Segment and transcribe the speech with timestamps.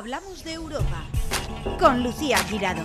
[0.00, 1.04] Hablamos de Europa
[1.78, 2.82] con Lucía Girado.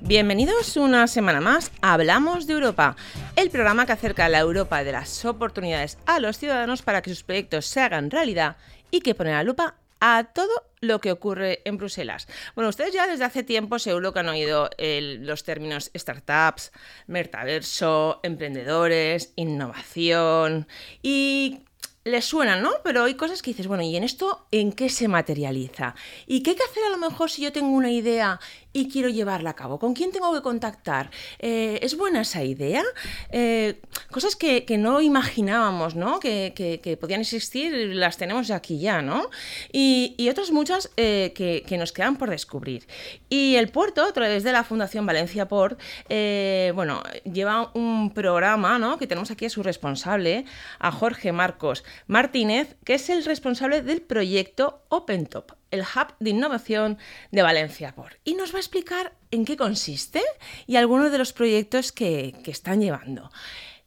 [0.00, 2.96] Bienvenidos una semana más a Hablamos de Europa,
[3.36, 7.10] el programa que acerca a la Europa de las oportunidades a los ciudadanos para que
[7.10, 8.56] sus proyectos se hagan realidad
[8.90, 12.26] y que pone la lupa a todo lo que ocurre en Bruselas.
[12.54, 16.72] Bueno, ustedes ya desde hace tiempo seguro que han oído los términos startups,
[17.06, 20.66] metaverso, emprendedores, innovación
[21.02, 21.66] y
[22.04, 22.70] les suenan, ¿no?
[22.82, 25.94] Pero hay cosas que dices, bueno, ¿y en esto en qué se materializa?
[26.26, 28.40] ¿Y qué hay que hacer a lo mejor si yo tengo una idea
[28.72, 29.78] y quiero llevarla a cabo?
[29.78, 31.10] ¿Con quién tengo que contactar?
[31.38, 32.82] Eh, ¿Es buena esa idea?
[33.30, 36.18] Eh, cosas que, no imaginábamos, ¿no?
[36.18, 39.28] Que, podían existir, las tenemos aquí ya, ¿no?
[39.72, 42.86] Y, otras muchas eh, que, nos quedan por descubrir.
[43.28, 45.78] Y el puerto, a través de la Fundación Valencia Port,
[46.08, 48.98] bueno, lleva un programa, ¿no?
[48.98, 50.44] Que tenemos aquí a su responsable,
[50.78, 51.84] a Jorge Marcos.
[52.06, 56.98] Martínez, que es el responsable del proyecto OpenTop, el hub de innovación
[57.32, 58.18] de Valencia Por.
[58.22, 60.22] Y nos va a explicar en qué consiste
[60.68, 63.32] y algunos de los proyectos que, que están llevando.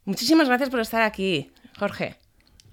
[0.04, 2.18] Muchísimas gracias por estar aquí, Jorge.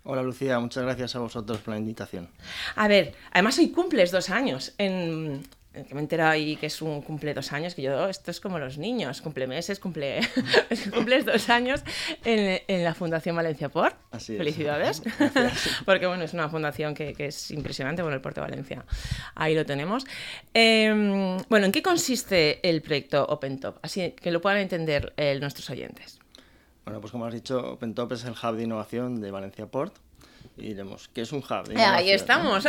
[0.04, 2.28] Hola Lucía, muchas gracias a vosotros por la invitación.
[2.74, 6.82] A ver, además hoy cumples dos años en, que me he enterado ahí que es
[6.82, 10.20] un cumple dos años, que yo, esto es como los niños, cumple meses, cumple,
[10.92, 11.82] cumples dos años
[12.24, 13.96] en, en, la Fundación Valencia Port.
[14.10, 15.02] Así Felicidades.
[15.86, 18.84] Porque bueno, es una fundación que, que, es impresionante, bueno, el Puerto de Valencia,
[19.34, 20.04] ahí lo tenemos.
[20.52, 23.78] Em, bueno, ¿en qué consiste el proyecto OpenTop?
[23.82, 26.18] Así que lo puedan entender eh, nuestros oyentes.
[26.84, 29.94] Bueno, pues como has dicho, OpenTop es el hub de innovación de Valencia Port.
[30.56, 31.94] Y diremos, ¿qué es un hub de innovación?
[31.94, 32.66] Ahí estamos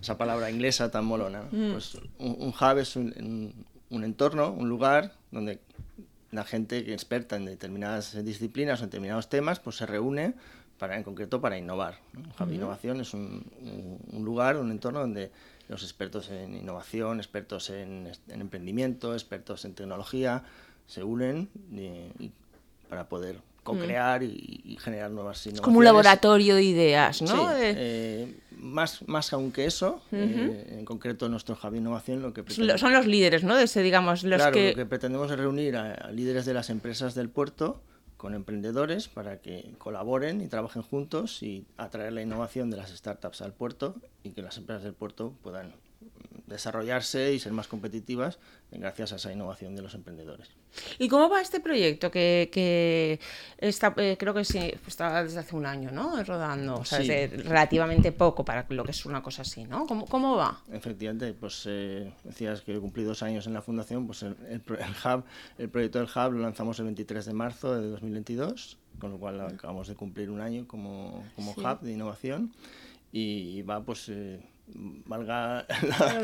[0.00, 1.42] esa palabra inglesa tan molona.
[1.50, 1.72] Mm.
[1.72, 3.54] Pues un, hub es un,
[3.90, 5.60] entorno, un lugar donde
[6.30, 10.34] la gente que experta en determinadas disciplinas o en determinados temas, pues se reúne
[10.78, 11.98] para, en concreto para innovar.
[12.16, 13.44] Un hub de innovación es un,
[14.12, 15.30] lugar, un entorno donde
[15.68, 20.44] los expertos en innovación, expertos en, emprendimiento, expertos en tecnología,
[20.86, 21.48] se unen
[22.88, 25.60] para poder co-crear y, generar nuevas innovaciones.
[25.60, 27.50] Como un laboratorio de ideas, ¿no?
[27.58, 32.42] Eh, más, más aún que eso, eh, en concreto nuestro Javi Innovación, lo que
[32.78, 33.56] Son los líderes, ¿no?
[33.56, 34.70] De ese, digamos, los claro, que...
[34.70, 37.82] lo que pretendemos es reunir a, líderes de las empresas del puerto
[38.16, 43.42] con emprendedores para que colaboren y trabajen juntos y atraer la innovación de las startups
[43.42, 45.74] al puerto y que las empresas del puerto puedan
[46.46, 48.38] desarrollarse y ser más competitivas
[48.70, 50.48] gracias a esa innovación de los emprendedores.
[50.98, 52.10] ¿Y cómo va este proyecto?
[52.10, 53.18] Que,
[53.58, 56.22] está, eh, creo que sí, está desde hace un año, ¿no?
[56.24, 59.86] Rodando, o sea, relativamente poco para lo que es una cosa así, ¿no?
[59.86, 60.60] ¿Cómo, va?
[60.72, 65.24] Efectivamente, pues eh, decías que he cumplido dos años en la fundación, pues el, hub,
[65.58, 69.40] el proyecto del hub lo lanzamos el 23 de marzo de 2022, con lo cual
[69.40, 72.52] acabamos de cumplir un año como, como hub de innovación
[73.12, 74.08] y va pues...
[74.08, 74.40] Eh,
[74.74, 75.66] valga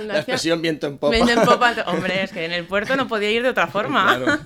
[0.06, 1.14] la, expresión viento en popa.
[1.14, 4.44] Viento en popa, hombre, es que en el puerto no podía ir de otra forma.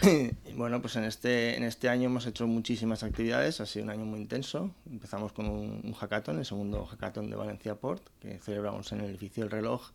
[0.56, 4.04] bueno, pues en este, en este año hemos hecho muchísimas actividades, ha sido un año
[4.04, 4.70] muy intenso.
[4.90, 9.10] Empezamos con un, un hackathon, el segundo hackathon de Valencia Port, que celebramos en el
[9.10, 9.90] edificio El Reloj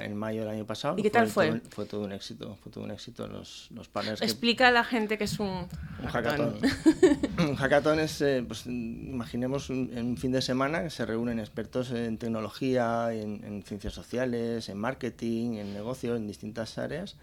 [0.00, 0.96] en mayo del año pasado.
[0.98, 1.60] ¿Y qué tal fue?
[1.70, 4.22] fue todo un éxito, fue todo un éxito los, los partners.
[4.22, 5.66] Explica a la gente que es un,
[6.02, 6.58] un hackathon.
[7.38, 11.90] un hackathon es, eh, pues, imaginemos un, un, fin de semana que se reúnen expertos
[11.90, 17.16] en tecnología, en, en ciencias sociales, en marketing, en negocio, en distintas áreas.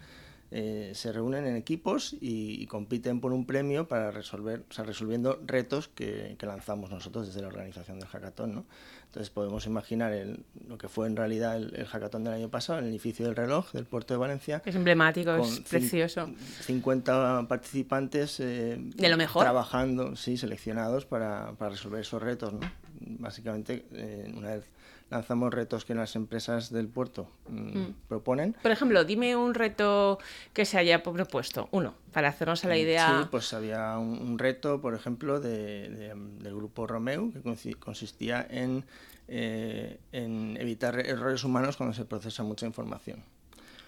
[0.52, 5.40] Eh, se reúnen en equipos y, compiten por un premio para resolver, o sea, resolviendo
[5.44, 8.54] retos que, que, lanzamos nosotros desde la organización del hackathon.
[8.54, 8.64] ¿no?
[9.06, 12.78] Entonces podemos imaginar el, lo que fue en realidad el, el, hackathon del año pasado,
[12.78, 14.62] el edificio del reloj del puerto de Valencia.
[14.64, 16.30] Es emblemático, es precioso.
[16.62, 19.42] 50 participantes eh, de lo mejor.
[19.42, 22.52] trabajando, sí, seleccionados para, para resolver esos retos.
[22.52, 22.60] ¿no?
[23.00, 24.64] Básicamente, eh, una vez
[25.10, 27.94] lanzamos retos que las empresas del puerto mm, mm.
[28.08, 28.56] proponen.
[28.62, 30.18] Por ejemplo, dime un reto
[30.52, 33.20] que se haya propuesto, uno, para hacernos a la mm, idea.
[33.20, 38.84] Sí, pues había un, reto, por ejemplo, de, del grupo Romeo, que consistía en,
[39.28, 43.22] eh, en evitar errores humanos cuando se procesa mucha información.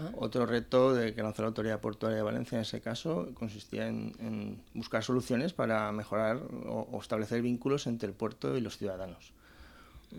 [0.01, 0.11] Ah.
[0.17, 4.63] Otro reto de que lanzó la Autoridad Portuaria de Valencia en ese caso consistía en,
[4.75, 9.33] buscar soluciones para mejorar o, establecer vínculos entre el puerto y los ciudadanos.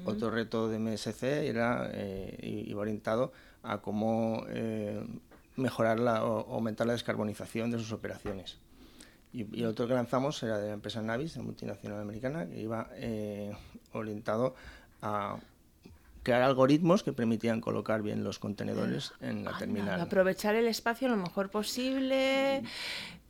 [0.06, 3.32] Otro reto de MSC era, eh, iba orientado
[3.64, 5.04] a cómo eh,
[5.56, 8.58] mejorar la, o aumentar la descarbonización de sus operaciones.
[9.32, 13.56] Y, otro que lanzamos era de la empresa Navis, la multinacional americana, que iba eh,
[13.94, 14.56] orientado
[15.04, 15.38] a
[16.24, 20.02] crear algoritmos que permitían colocar bien los contenedores en la terminal.
[20.02, 22.64] Aprovechar el espacio lo mejor posible.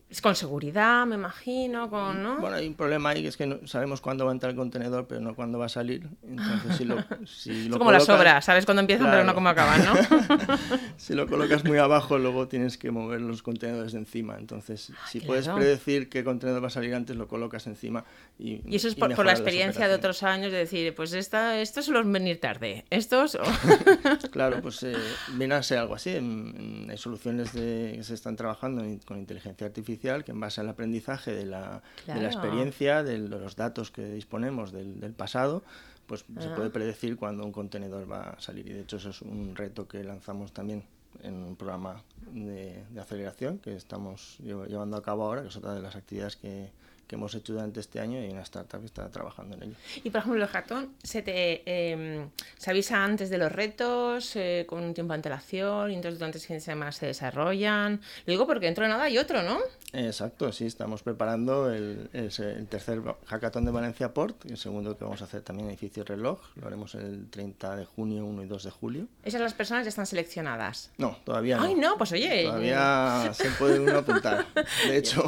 [0.09, 2.39] Es con seguridad, me imagino, con, ¿no?
[2.39, 4.55] Bueno, hay un problema ahí, que es que no, sabemos cuándo va a entrar el
[4.57, 6.07] contenedor, pero no cuándo va a salir.
[6.27, 6.95] Entonces, si lo,
[7.27, 9.93] si es lo como las obras, sabes cuándo empiezan, pero no cómo acaban, ¿no?
[10.97, 14.37] si lo colocas muy abajo, luego tienes que mover los contenedores de encima.
[14.39, 18.03] Entonces, si puedes predecir qué contenedor va a salir antes, lo colocas encima.
[18.39, 21.61] Y, Y eso es por, por la experiencia de otros años de decir, pues esta,
[21.61, 23.37] estos suelen venir tarde, estos...
[24.31, 24.95] Claro, pues eh,
[25.33, 26.09] viene a ser algo así.
[26.15, 30.61] En- en- hay soluciones de, que se están trabajando con inteligencia artificial que en base
[30.61, 35.61] al aprendizaje de la, de la experiencia, de los datos que disponemos del, del pasado,
[36.07, 36.55] pues se Ah.
[36.55, 38.65] puede predecir cuándo un contenedor va a salir.
[38.67, 40.83] Y de hecho eso es un reto que lanzamos también
[41.21, 42.01] en un programa
[42.31, 45.95] de, de aceleración que estamos llev- llevando a cabo ahora, que es otra de las
[45.95, 46.71] actividades que,
[47.09, 49.75] que hemos hecho durante este año y una startup que está trabajando en ello.
[50.03, 52.27] Y por ejemplo, el hackathon se te eh,
[52.57, 56.37] se avisa antes de los retos, eh, con un tiempo de antelación, y entonces durante
[56.37, 57.99] el fin de semana se desarrollan.
[58.25, 59.57] Lo digo porque dentro de nada hay otro, ¿no?
[59.91, 65.03] Exacto, sí, estamos preparando el, el el tercer hackathon de Valencia Port, el segundo que
[65.03, 68.45] vamos a hacer también en edificio reloj, lo haremos el 30 de junio, 1 y
[68.45, 69.07] 2 de julio.
[69.23, 70.91] Esas las personas ya están seleccionadas.
[70.97, 71.63] No, todavía no.
[71.63, 72.43] Ay, no, pues oye.
[72.43, 74.45] Todavía se puede uno apuntar.
[74.87, 75.23] De hecho,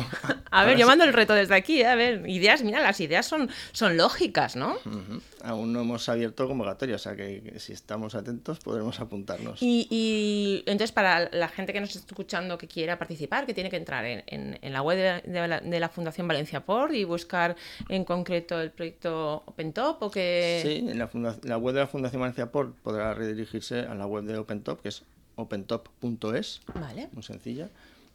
[0.52, 1.86] A ver, yo mando el reto desde aquí, ¿eh?
[1.88, 4.76] a ver, ideas, mira, las ideas son, son lógicas, ¿no?
[4.84, 9.00] sí, ujú, aún no hemos abierto convocatoria, o sea que, que si estamos atentos podremos
[9.00, 9.62] apuntarnos.
[9.62, 13.70] Y, y entonces para la gente que nos está escuchando que quiera participar, que tiene
[13.70, 16.94] que entrar en, en- en la web de, de la, de la Fundación Valencia Port
[16.94, 17.56] y buscar
[17.90, 20.60] en concreto el proyecto OpenTop o que...
[20.64, 24.06] Sí, en la, funda- la web de la Fundación Valencia Port podrá redirigirse a la
[24.08, 25.04] web de OpenTop, que es
[25.36, 26.62] opentop.es.
[26.74, 27.10] Vale.
[27.14, 27.70] muy sencilla.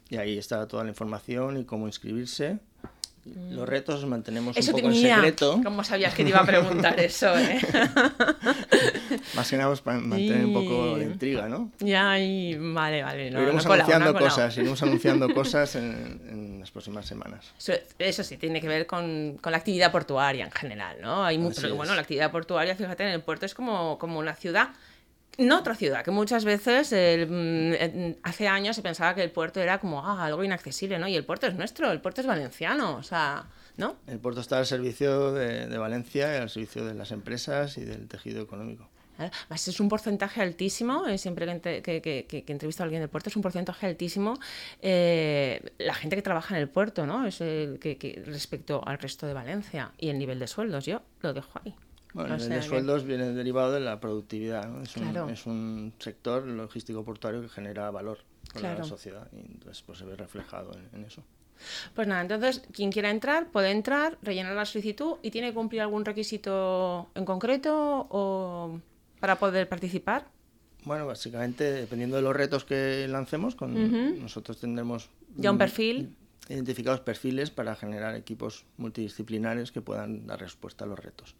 [0.09, 2.59] Y ahí está toda la información y cómo inscribirse.
[3.49, 4.55] Los retos los mantenemos.
[4.57, 7.59] Eso un poco en secreto, ¿Cómo sabías que te iba a preguntar eso, eh?
[9.35, 11.71] más que nada pues, para mantener un poco de intriga, ¿no?
[11.79, 13.31] ya, y vale, vale.
[13.31, 17.53] No, iremos no colado, anunciando no cosas, iremos anunciando cosas en, en las próximas semanas.
[17.57, 21.23] Eso, eso sí, tiene que ver con, con la actividad portuaria en general, ¿no?
[21.23, 24.69] Hay pero bueno, la actividad portuaria, fíjate, en el puerto es como, como una ciudad,
[25.37, 29.61] no otra ciudad, que muchas veces el, mm, hace años se pensaba que el puerto
[29.61, 31.07] era como ah, algo inaccesible, ¿no?
[31.07, 33.45] Y el puerto es nuestro, el puerto es valenciano, o sea,
[33.77, 33.97] ¿no?
[34.07, 38.07] El puerto está al servicio de, de Valencia al servicio de las empresas y del
[38.07, 38.89] tejido económico.
[39.19, 39.29] ¿eh?
[39.45, 43.29] Además, es un porcentaje altísimo, eh, siempre que, que, que, entrevisto a alguien del puerto,
[43.29, 44.39] es un porcentaje altísimo
[44.81, 47.25] eh, la gente que trabaja en el puerto, ¿no?
[47.25, 51.33] Es el que respecto al resto de Valencia y el nivel de sueldos, yo lo
[51.33, 51.75] dejo ahí.
[52.17, 54.67] Bueno, O el sea de que- sueldos viene derivado de la productividad.
[54.67, 54.81] ¿no?
[54.81, 55.25] Es, Claro.
[55.25, 58.17] un, es un sector logístico portuario que genera valor
[58.47, 58.79] para Claro.
[58.79, 61.23] la sociedad y entonces pues, se ve reflejado en, en eso.
[61.93, 65.81] Pues nada, entonces quien quiera entrar puede entrar, rellenar la solicitud y tiene que cumplir
[65.81, 68.79] algún requisito en concreto o
[69.19, 70.25] para poder participar.
[70.85, 76.15] Bueno, básicamente, dependiendo de los retos que lancemos, con, nosotros tendremos Ya un mm, perfil.
[76.49, 81.35] identificados perfiles para generar equipos multidisciplinares que puedan dar respuesta a los retos.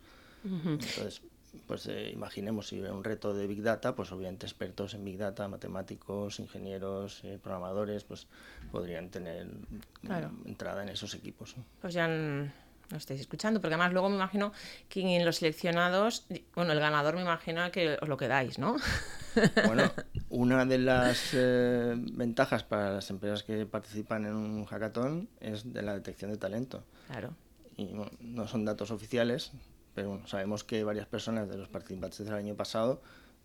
[0.47, 1.21] Entonces,
[1.65, 5.47] pues eh, imaginemos si un reto de Big Data, pues obviamente expertos en Big Data,
[5.47, 8.27] matemáticos, ingenieros, eh, programadores, pues
[8.71, 10.31] podrían tener mm, Claro.
[10.45, 11.55] entrada en esos equipos.
[11.81, 14.53] Pues ya lo estáis escuchando, porque además luego me imagino
[14.88, 18.75] que en los seleccionados, bueno, el ganador me imagino que os lo quedáis, ¿no?
[19.67, 19.91] Bueno,
[20.29, 25.83] una de las eh, ventajas para las empresas que participan en un hackathon es de
[25.83, 26.83] la detección de talento.
[27.07, 27.35] Claro.
[27.75, 29.51] y bueno, no son datos oficiales,
[29.97, 33.01] pero bueno, sabemos que varias personas de los participantes del año pasado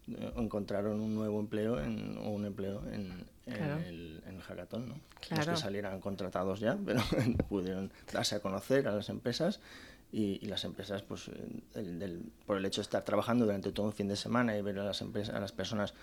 [0.07, 3.79] eh, encontraron un nuevo empleo en, o un empleo en, en Claro.
[3.87, 4.87] el, en el hackathon.
[4.91, 4.95] ¿no?
[5.27, 5.53] Claro.
[5.53, 7.01] que salieran contratados ya, pero
[7.49, 9.61] pudieron darse a conocer a las empresas
[10.13, 11.33] y, y las empresas, pues, eh,
[11.77, 14.61] el- del- por el hecho de estar trabajando durante todo un fin de semana y
[14.61, 15.95] ver a las, empresas, a las personas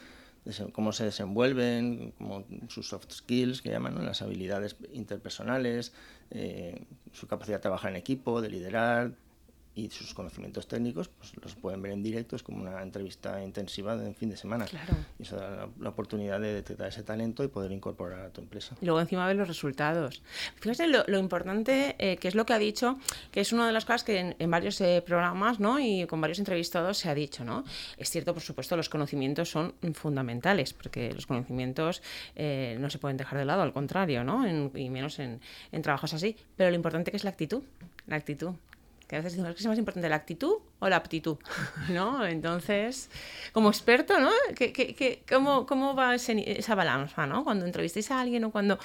[0.73, 4.01] cómo se desenvuelven, cómo sus soft skills, que llaman, ¿no?
[4.01, 5.93] las habilidades interpersonales,
[6.31, 9.11] eh, su capacidad de trabajar en equipo, de liderar
[9.85, 13.95] y sus conocimientos técnicos, pues los pueden ver en directo, es como una entrevista intensiva
[13.97, 14.65] de fin de semana.
[14.65, 14.93] Claro.
[15.17, 18.41] Y eso da la, la oportunidad de detectar ese talento y poder incorporar a tu
[18.41, 18.75] empresa.
[18.81, 20.21] Y luego encima ver los resultados.
[20.57, 22.97] Fíjate lo, lo importante eh, que es lo que ha dicho,
[23.31, 25.79] que es una de las cosas que en, en varios eh, programas ¿no?
[25.79, 27.43] y con varios entrevistados se ha dicho.
[27.43, 27.63] ¿no?
[27.97, 32.01] Es cierto, por supuesto, los conocimientos son fundamentales, porque los conocimientos
[32.35, 34.45] eh, no se pueden dejar de lado, al contrario, ¿no?
[34.45, 35.39] En- y menos en,
[35.71, 36.35] en trabajos así.
[36.55, 37.61] Pero lo importante que es la actitud,
[38.07, 38.51] la actitud.
[39.09, 41.37] Que a veces decimos, ¿qué es más importante, la actitud o la aptitud?
[41.89, 42.23] ¿No?
[42.27, 43.09] Entonces,
[43.53, 44.29] como experto, ¿no?
[44.55, 47.43] ¿Qué, qué- qué- cómo, cómo va ese esa balanza, ¿no?
[47.43, 48.77] Cuando entrevistéis a alguien o cuando...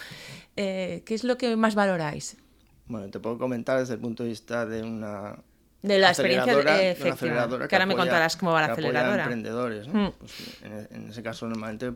[0.57, 2.39] eh, ¿Qué es lo que más valoráis?
[2.87, 5.37] Bueno, te puedo comentar desde el punto de vista de una
[5.83, 6.73] De la experiencia de, una
[7.13, 9.23] aceleradora que ahora me contarás cómo va la aceleradora.
[9.25, 10.09] emprendedores, ¿no?
[10.09, 10.13] Mm.
[10.19, 11.93] Pues, en, en ese caso normalmente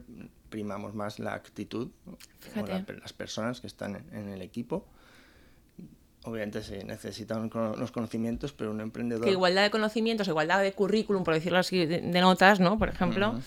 [0.51, 2.93] primamos más la actitud o Fíjate.
[2.93, 4.87] la- las personas que están en, en el equipo.
[6.25, 10.73] Obviamente se necesitan cono- los conocimientos, pero un emprendedor Que igualdad de conocimientos, igualdad de
[10.73, 12.79] currículum, por decirlo así, de, de notas, ¿no?
[12.79, 13.39] Por ejemplo.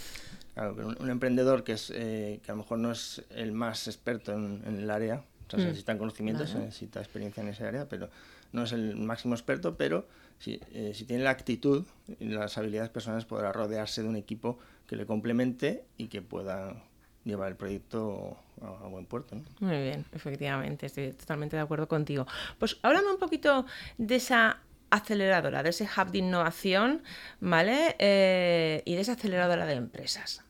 [0.53, 3.51] Claro, pero un, un emprendedor que, es, eh, que a lo mejor no es el
[3.51, 5.67] más experto en, en el área, o sea, se Mm.
[5.69, 8.09] necesitan conocimientos, se necesita experiencia en ese área, pero
[8.51, 10.05] no es el máximo experto, pero
[10.39, 11.85] si, eh, si tiene la actitud
[12.19, 16.81] y las habilidades personales podrá rodearse de un equipo que le complemente y que pueda
[17.23, 19.35] llevar el proyecto a, a buen puerto.
[19.35, 19.43] ¿no?
[19.59, 22.25] Muy bien, efectivamente, estoy totalmente de acuerdo contigo.
[22.59, 23.65] Pues háblame un poquito
[23.97, 24.57] de esa
[24.89, 27.01] aceleradora, de ese hub de innovación,
[27.39, 27.95] ¿vale?
[27.99, 30.43] Eh, y de esa aceleradora de empresas.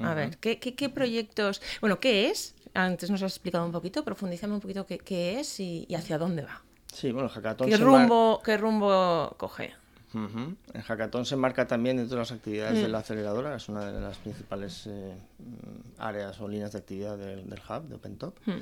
[0.00, 2.54] A ver, ¿qué, qué, qué proyectos, bueno, qué es?
[2.74, 6.18] Antes nos has explicado un poquito, profundízame un poquito qué, qué es y, y hacia
[6.18, 6.62] dónde va.
[6.92, 9.74] Sí, bueno, el hackathon ¿Qué mar- rumbo, ¿Qué rumbo coge?
[10.14, 10.56] Ujú.
[10.72, 12.82] El hackathon se marca también dentro de las actividades Mm.
[12.82, 17.18] de la aceleradora, es una de las principales eh, mm, áreas o líneas de actividad
[17.18, 18.36] del, del hub, de OpenTop.
[18.46, 18.52] Mm.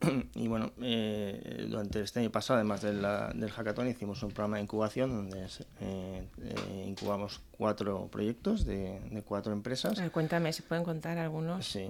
[0.34, 4.56] Y bueno, eh, durante este año pasado, además de la- del hackathon, hicimos un programa
[4.56, 5.44] de incubación donde
[5.80, 9.98] eh, eh, incubamos cuatro proyectos de, de cuatro empresas.
[9.98, 11.64] Ver, cuéntame, ¿se pueden contar algunos?
[11.66, 11.88] Sí,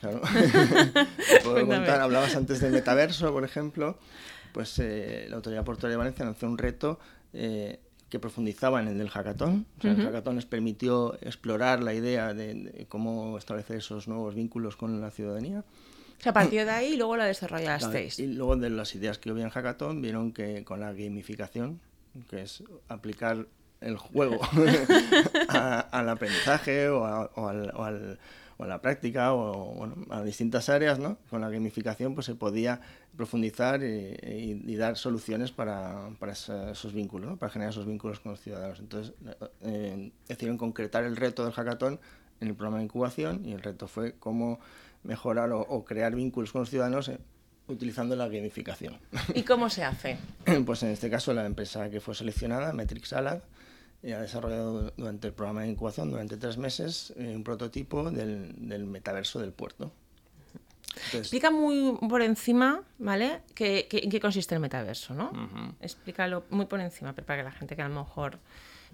[0.00, 0.20] claro.
[1.42, 1.76] Puedo Cuéntame.
[1.76, 3.96] contar, hablabas antes del metaverso, por ejemplo.
[4.52, 6.98] Pues eh, la Autoridad Portuaria de Valencia lanzó un reto
[7.32, 7.80] eh,
[8.14, 9.66] que profundizaba en el del hackathon.
[9.78, 14.36] O sea, El hackathon les permitió explorar la idea de, de cómo establecer esos nuevos
[14.36, 15.64] vínculos con la ciudadanía.
[16.18, 18.20] O sea, a partir de ahí luego la desarrollasteis.
[18.20, 21.80] Y luego de las ideas que había en hackathon vieron que con la gamificación,
[22.30, 23.46] que es aplicar
[23.80, 24.38] el juego
[25.48, 28.18] a- al aprendizaje o, a, o al- o al-
[28.56, 31.18] o a la práctica o bueno, a distintas áreas, ¿no?
[31.28, 32.80] Con la gamificación pues se podía
[33.16, 37.36] profundizar y, y- y dar soluciones para, para esos vínculos, ¿no?
[37.36, 38.80] Para generar esos vínculos con los ciudadanos.
[38.80, 39.14] Entonces
[39.62, 42.00] eh, decidieron concretar el reto del hackathon
[42.40, 44.58] en el programa de incubación y el reto fue cómo
[45.04, 47.18] mejorar o, o crear vínculos con los ciudadanos eh,
[47.68, 48.98] utilizando la gamificación.
[49.34, 50.18] ¿Y cómo se hace?
[50.66, 53.40] Pues en este caso la empresa que fue seleccionada, Metric Salad,
[54.02, 58.54] eh, ha desarrollado durante el programa de incubación, durante tres meses, eh, un prototipo del,
[58.68, 59.92] del metaverso del puerto.
[60.96, 63.40] Entonces, Explica muy por encima, ¿vale?
[63.54, 65.30] ¿Qué, qué- en qué consiste el metaverso, ¿no?
[65.30, 65.74] Ujú.
[65.80, 68.38] Explícalo muy por encima, pero para que la gente que a lo mejor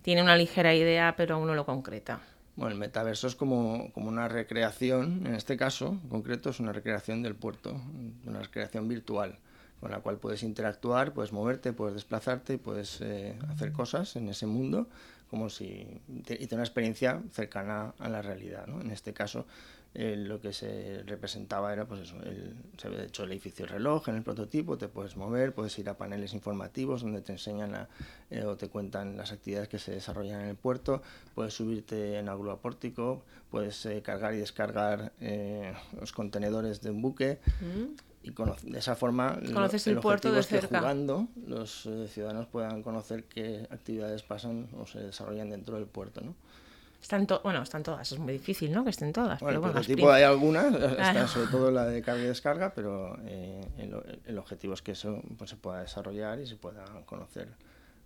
[0.02, 2.20] tiene una ligera idea, pero aún no lo concreta.
[2.56, 6.72] Bueno, el metaverso es como, como una recreación, en este caso en concreto es una
[6.72, 7.80] recreación del puerto,
[8.26, 9.38] una recreación virtual,
[9.80, 14.28] con la cual puedes interactuar, puedes moverte, puedes desplazarte y puedes eh, hacer cosas en
[14.28, 14.88] ese mundo
[15.30, 18.66] como si y tener una experiencia cercana a la realidad.
[18.66, 18.80] ¿no?
[18.80, 19.46] En este caso
[19.94, 24.08] eh, lo que se representaba era pues eso, el- se había hecho el edificio reloj
[24.08, 27.88] en el prototipo, te puedes mover, puedes ir a paneles informativos donde te enseñan
[28.30, 31.02] eh, o te cuentan las actividades que se desarrollan en el puerto,
[31.34, 36.90] puedes subirte en algo a pórtico, puedes eh, cargar y descargar eh, los contenedores de
[36.90, 37.38] un buque
[38.22, 43.24] y cono- de esa forma Conoces el puerto es que jugando los ciudadanos puedan conocer
[43.24, 46.34] qué actividades pasan o se desarrollan dentro del puerto, ¿no?
[47.00, 48.84] Están to- bueno, están todas, es muy difícil, ¿no?
[48.84, 49.40] Que estén todas.
[49.40, 51.00] Bueno, pero bueno, el prototipo hay algunas, eh, Claro.
[51.20, 54.92] está sobre todo la de carga y descarga, pero eh, el, el objetivo es que
[54.92, 57.48] eso pues, se pueda desarrollar y se pueda conocer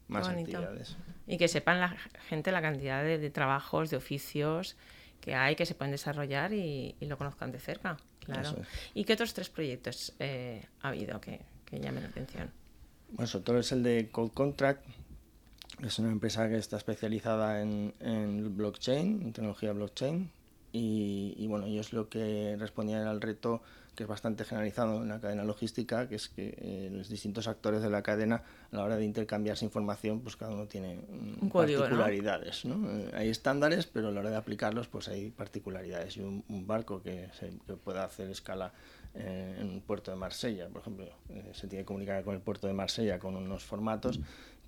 [0.06, 0.96] más actividades.
[1.26, 1.96] Y que sepan la
[2.28, 4.76] gente la cantidad de, de trabajos, de oficios
[5.20, 7.96] que hay, que se pueden desarrollar y, y lo conozcan de cerca.
[8.20, 8.50] Claro.
[8.50, 8.56] Es.
[8.94, 12.50] ¿Y qué otros tres proyectos eh, ha habido que, que llamen la atención?
[13.10, 14.84] Bueno, sobre todo es el de Code Contract,
[15.82, 20.30] es una empresa que está especializada en, en blockchain, en tecnología blockchain.
[20.72, 23.62] Y, y, bueno, ellos lo que respondían al reto
[23.94, 27.80] que es bastante generalizado en la cadena logística, que es que eh, los distintos actores
[27.80, 31.48] de la cadena, a la hora de intercambiarse información, pues cada uno tiene mm, Un
[31.48, 31.90] código, ¿no?
[31.90, 32.64] particularidades.
[32.64, 32.90] ¿no?
[32.90, 36.16] Eh, hay estándares, pero a la hora de aplicarlos, pues hay particularidades.
[36.16, 38.72] Y un, un barco que, se, que pueda hacer escala
[39.16, 42.40] eh, en un puerto de Marsella, por ejemplo, eh, se tiene que comunicar con el
[42.40, 44.18] puerto de Marsella con unos formatos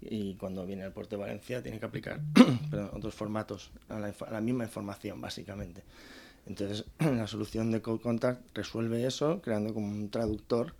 [0.00, 2.20] y cuando viene al puerto de Valencia tiene que aplicar
[2.70, 5.82] perdón, otros formatos a la, a la misma información, básicamente.
[6.46, 10.74] Entonces, la solución de Code Contact resuelve eso creando como un traductor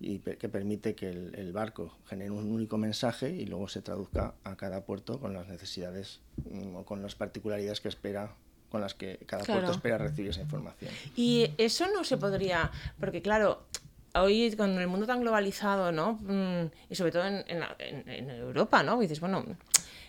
[0.00, 4.34] y que permite que el, el barco genere un único mensaje y luego se traduzca
[4.42, 6.18] a cada puerto con las necesidades
[6.50, 8.34] mm, o con las particularidades que espera
[8.68, 9.60] con las que cada Claro.
[9.60, 10.90] puerto espera recibir esa información.
[11.14, 13.66] Y eso no se podría, porque claro,
[14.14, 16.14] hoy con el mundo tan globalizado, ¿no?
[16.22, 18.98] Mm, Y sobre todo en, en la- en- en Europa, ¿no?
[19.02, 19.44] Y dices, bueno,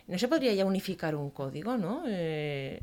[0.07, 2.03] no se podría ya unificar un código, ¿no?
[2.07, 2.81] Eh,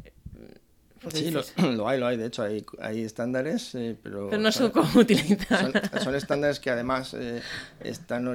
[1.14, 2.18] Sí, lo, dices, lo hay, lo hay.
[2.18, 4.28] De hecho, hay, hay estándares, eh, pero...
[4.28, 5.72] pero no sé son- cómo utilizar.
[5.90, 7.40] Son, son estándares que además eh,
[7.82, 8.26] están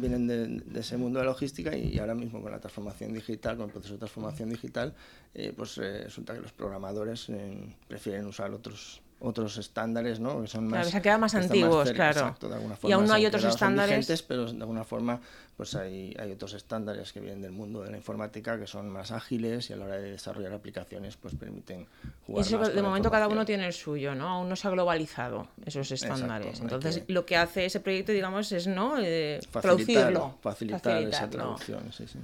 [0.00, 3.66] vienen de, de ese mundo de logística y, ahora mismo con la transformación digital, con
[3.66, 4.94] el proceso de transformación digital,
[5.34, 7.26] eh, pues eh, resulta que los programadores
[7.86, 10.42] prefieren usar otros otros estándares, ¿no?
[10.42, 12.20] Que son Claro, más que se han quedado más antiguos, cerca, claro.
[12.28, 13.90] exacto, de alguna Y forma aún no hay otros son estándares.
[13.90, 15.20] vigentes, pero de alguna forma
[15.56, 19.10] pues hay, hay otros estándares que vienen del mundo de la informática que son más
[19.12, 21.86] ágiles y a la hora de desarrollar aplicaciones pues permiten Y
[22.26, 24.28] jugar eso más de momento cada uno tiene el suyo, ¿no?
[24.28, 26.60] Aún no se ha globalizado esos estándares.
[26.60, 28.98] Entonces, que- lo que hace ese proyecto, digamos, es, ¿no?
[28.98, 29.62] Eh, Facilitar,
[30.12, 30.38] traducirlo.
[30.42, 32.18] facilitar esa traducción, sí, sí.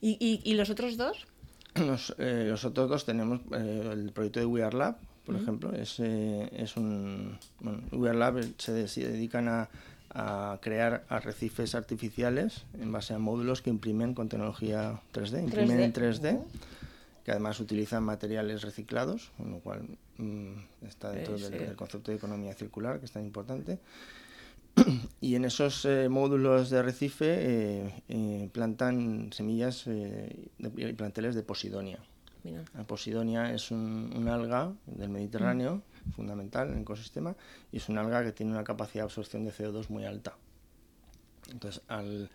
[0.00, 1.26] ¿Y, y, y los otros dos?
[1.74, 5.72] Los, eh, los otros dos tenemos eh, el proyecto de We Are Lab, por ejemplo,
[5.72, 7.38] es, eh, es un...
[7.60, 9.68] Bueno, Lab se, de- se dedican a,
[10.10, 15.84] a crear arrecifes artificiales en base a módulos que imprimen con tecnología 3D, imprimen 3D.
[15.84, 16.42] en 3D,
[17.24, 19.82] que además utilizan materiales reciclados, con lo cual
[20.18, 21.58] mm, está dentro Sí, del, sí.
[21.66, 23.78] del concepto de economía circular, que es tan importante.
[25.20, 31.98] Y en esos eh, módulos de arrecife eh, eh, plantan semillas y planteles de posidonia.
[32.44, 32.64] Mira.
[32.74, 35.82] La posidonia es un, un alga del Mediterráneo,
[36.16, 37.36] fundamental en el ecosistema,
[37.70, 40.34] y es un alga que tiene una capacidad de absorción de CO2 muy alta.
[41.50, 42.30] Entonces, al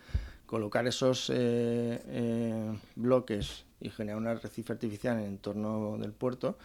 [0.45, 6.57] colocar esos eh, eh, bloques y generar un arrecife artificial en el entorno del puerto,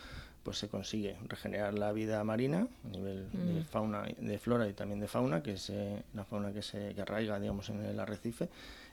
[0.43, 5.01] pues se consigue regenerar la vida marina a nivel de fauna, de flora y también
[5.01, 8.49] de fauna, que es eh, la fauna que se que arraiga, digamos, en el arrecife,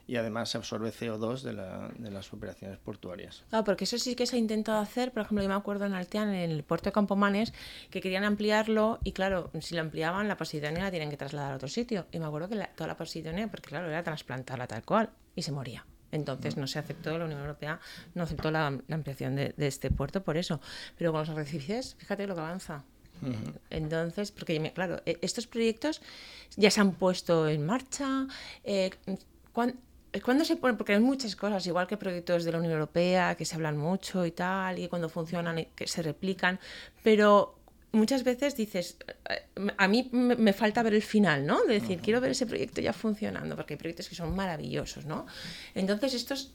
[0.10, 3.44] y además se absorbe CO2 de, la- de las operaciones portuarias.
[3.52, 5.94] Ah, porque eso sí que se ha intentado hacer, por ejemplo, yo me acuerdo en
[5.94, 7.54] Altean, en el puerto de Campomanes,
[7.92, 11.56] que querían ampliarlo y claro, si lo ampliaban, la posidonia la tienen que trasladar a
[11.58, 12.08] otro sitio.
[12.12, 15.44] Y me acuerdo que la- toda la posidonia, porque claro, era trasplantarla tal cual y
[15.44, 15.86] se moría.
[16.12, 17.80] Entonces no se aceptó, la Unión Europea
[18.16, 20.60] no aceptó la, la ampliación de, de este puerto por eso.
[20.98, 22.84] Pero con los arrecifes, fíjate lo que avanza.
[23.70, 26.02] Entonces, porque claro, e- estos proyectos
[26.56, 28.28] ya se han puesto en marcha.
[28.64, 28.92] eh,
[29.54, 29.76] ¿cuán-
[30.24, 30.76] ¿Cuándo se ponen?
[30.78, 34.26] Porque hay muchas cosas, igual que proyectos de la Unión Europea que se hablan mucho
[34.26, 36.60] y tal, y cuando funcionan y que se replican,
[37.04, 37.60] pero
[37.92, 38.98] muchas veces dices,
[39.30, 41.64] eh, a mí me, falta ver el final, ¿no?
[41.64, 45.26] De decir, quiero ver ese proyecto ya funcionando, porque hay proyectos que son maravillosos, ¿no?
[45.76, 46.52] Entonces, esto es,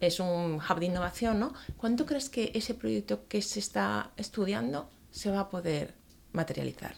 [0.00, 1.54] es un hub de innovación, ¿no?
[1.76, 5.94] ¿Cuánto crees que ese proyecto que se está estudiando se va a poder
[6.32, 6.94] materializar?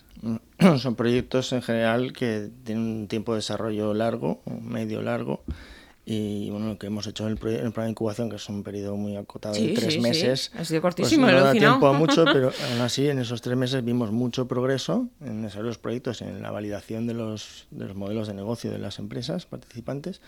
[0.79, 5.45] Son proyectos en general que tienen un tiempo de desarrollo largo, medio largo,
[6.09, 8.63] y bueno, lo que hemos hecho en el, el programa de incubación, que es un
[8.63, 10.01] periodo muy acotado Sí, de tres sí, sí.
[10.01, 13.19] meses, Ha sido pues cortísimo, no he da tiempo a mucho, pero aún así en
[13.19, 17.87] esos tres meses vimos mucho progreso en desarrollos proyectos, en la validación de los, de
[17.87, 20.21] los modelos de negocio de las empresas participantes.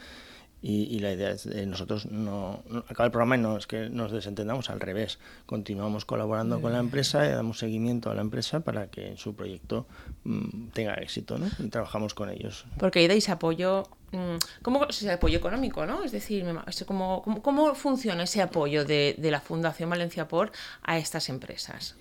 [0.60, 3.66] Y, y la idea es, eh, nosotros no, no- acaba el programa y no es
[3.68, 8.22] que nos desentendamos, al revés, continuamos colaborando con la empresa y damos seguimiento a la
[8.22, 9.86] empresa para que su proyecto
[10.24, 11.46] mm, tenga éxito, ¿no?
[11.60, 12.64] Y trabajamos con ellos.
[12.76, 16.02] Porque ahí dais apoyo, mm, ¿cómo ese apoyo económico, no?
[16.02, 16.44] Es decir,
[16.86, 20.50] ¿cómo, cómo, cómo funciona ese apoyo de, de la Fundación Valencia Por
[20.82, 21.94] a estas empresas?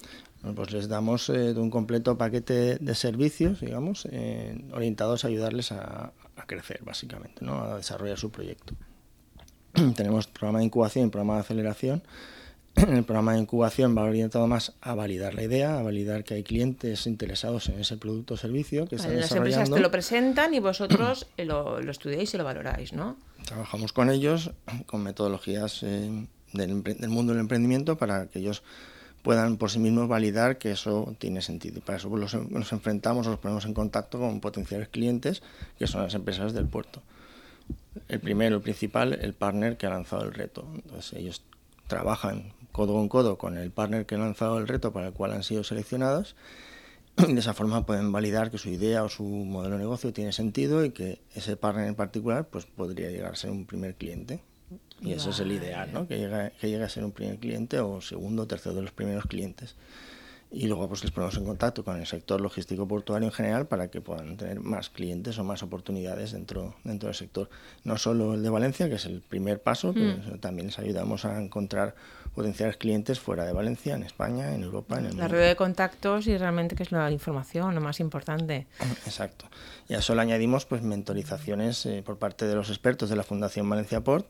[0.55, 6.11] Pues les damos eh, un completo paquete de servicios, digamos, eh, orientados a ayudarles a
[6.47, 7.61] crecer, básicamente, ¿no?
[7.61, 8.73] a desarrollar su proyecto.
[9.95, 12.03] Tenemos programa de incubación y programa de aceleración.
[12.75, 16.43] El programa de incubación va orientado más a validar la idea, a validar que hay
[16.43, 20.53] clientes interesados en ese producto o servicio que están Vale, las empresas te lo presentan
[20.53, 23.17] y vosotros lo, lo estudiáis y lo valoráis, ¿no?
[23.45, 24.51] Trabajamos con ellos
[24.87, 28.63] con metodologías eh, del mundo del emprendimiento para que ellos
[29.27, 31.79] puedan por sí mismos validar que eso tiene sentido.
[31.79, 35.43] Y para eso nos enfrentamos nos ponemos en contacto con potenciales clientes,
[35.77, 37.03] que son las empresas del puerto.
[38.07, 40.65] El primero, el principal, el partner que ha lanzado el reto.
[40.73, 41.43] Entonces ellos
[41.87, 45.33] trabajan codo con codo con el partner que ha lanzado el reto para el cual
[45.33, 46.37] han sido seleccionados
[47.27, 50.85] de esa forma pueden validar que su idea o su modelo de negocio tiene sentido
[50.85, 54.39] y que ese partner en particular pues podría llegar a ser un primer cliente.
[55.01, 56.07] Y eso es el ideal, ¿no?
[56.07, 58.91] Que llegue, que llegue a ser un primer cliente o segundo o tercero de los
[58.91, 59.75] primeros clientes.
[60.49, 63.89] Y luego pues les ponemos en contacto con el sector logístico portuario en general para
[63.89, 67.49] que puedan tener más clientes o más oportunidades dentro, dentro del sector.
[67.83, 71.37] No solo el de Valencia, que es el primer paso, pero también les ayudamos a
[71.37, 71.95] encontrar
[72.33, 75.35] potenciales clientes fuera de Valencia, en España, en Europa, en el La mundo.
[75.35, 78.67] red de contactos y realmente que es la información, lo más importante.
[79.05, 79.47] Exacto.
[79.89, 83.23] Y a eso le añadimos pues mentorizaciones eh, por parte de los expertos de la
[83.23, 84.25] Fundación Valencia Port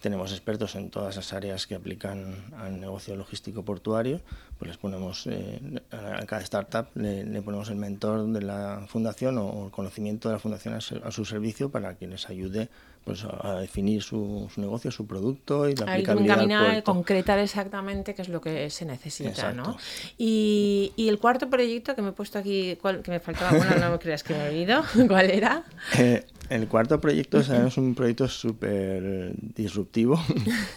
[0.00, 4.20] tenemos expertos en todas las áreas que aplican al negocio logístico portuario,
[4.58, 9.66] pues les ponemos, eh, a cada startup le, ponemos el mentor de la fundación o
[9.66, 12.68] el conocimiento de la fundación a, su servicio para que les ayude
[13.04, 18.28] pues a definir su, negocio, su producto y la aplicabilidad al concretar exactamente qué es
[18.28, 19.78] lo que se necesita, ¿no?
[20.18, 23.90] Y, y, el cuarto proyecto que me he puesto aquí, que me faltaba, bueno, no
[23.90, 25.64] me creas que me he olvidado, ¿cuál era?
[25.96, 30.20] Eh, el cuarto proyecto es un proyecto súper disruptivo.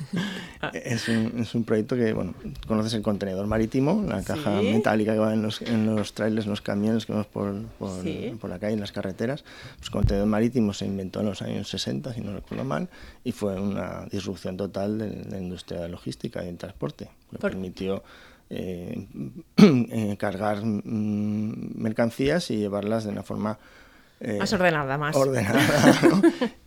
[0.74, 2.36] es, un, es, un, proyecto que, bueno,
[2.68, 6.52] conoces el contenedor marítimo, la caja metálica que va en los, en los trailers, en
[6.52, 7.92] los camiones que vamos por, por,
[8.40, 9.44] por, la calle, en las carreteras.
[9.78, 12.88] Pues el contenedor marítimo se inventó en los años 60, si no recuerdo mal,
[13.24, 17.10] y fue una disrupción total de, la industria de logística y del transporte.
[17.32, 18.04] Le permitió
[18.52, 19.08] eh,
[19.58, 23.58] eh, cargar mm, mercancías y llevarlas de una forma
[24.24, 25.16] eh, más ordenada, más.
[25.18, 25.60] Ordenada,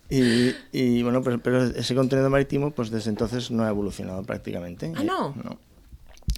[0.09, 4.93] y, y, bueno, pues, pero ese contenedor marítimo, pues desde entonces no ha evolucionado prácticamente.
[4.95, 5.33] ¿Ah, no?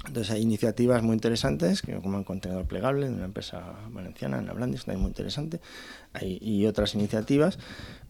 [0.07, 4.85] Entonces hay iniciativas muy interesantes, como el contenedor plegable de una empresa valenciana, en Ablandis,
[4.85, 5.59] también muy interesante,
[6.13, 7.59] hay, y otras iniciativas.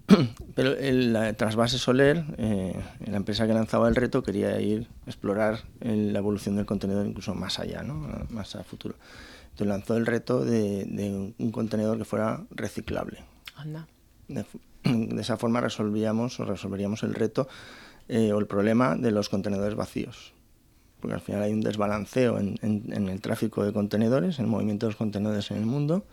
[0.55, 5.09] Pero el, la Trasvase Soler, eh, la empresa que lanzaba el reto, quería ir a
[5.09, 8.07] explorar la evolución del contenedor incluso más allá, ¿no?
[8.29, 8.95] más a futuro
[9.65, 13.23] lanzó el reto de, un contenedor que fuera reciclable.
[14.29, 14.45] De,
[15.19, 17.49] esa forma resolvíamos o resolveríamos el reto
[18.07, 20.33] eh, o el problema de los contenedores vacíos.
[21.01, 22.57] Porque al final hay un desbalanceo en,
[22.91, 26.05] el tráfico de contenedores, en el movimiento de los contenedores en el mundo,